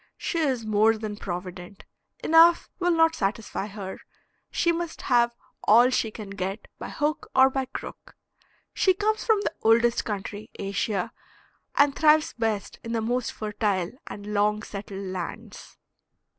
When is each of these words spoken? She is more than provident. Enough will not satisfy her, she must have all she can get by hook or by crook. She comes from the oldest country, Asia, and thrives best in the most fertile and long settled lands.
She 0.17 0.39
is 0.39 0.65
more 0.65 0.97
than 0.97 1.15
provident. 1.15 1.85
Enough 2.23 2.71
will 2.79 2.89
not 2.89 3.13
satisfy 3.13 3.67
her, 3.67 3.99
she 4.49 4.71
must 4.71 5.03
have 5.03 5.35
all 5.65 5.91
she 5.91 6.09
can 6.09 6.31
get 6.31 6.67
by 6.79 6.89
hook 6.89 7.29
or 7.35 7.51
by 7.51 7.65
crook. 7.65 8.15
She 8.73 8.95
comes 8.95 9.23
from 9.23 9.41
the 9.41 9.53
oldest 9.61 10.03
country, 10.03 10.49
Asia, 10.57 11.11
and 11.75 11.95
thrives 11.95 12.33
best 12.33 12.79
in 12.83 12.93
the 12.93 13.01
most 13.01 13.31
fertile 13.31 13.91
and 14.07 14.33
long 14.33 14.63
settled 14.63 15.05
lands. 15.05 15.77